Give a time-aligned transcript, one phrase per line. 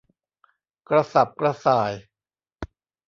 [0.89, 1.91] กระสับกระส่าย